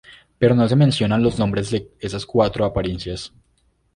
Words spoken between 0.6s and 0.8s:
se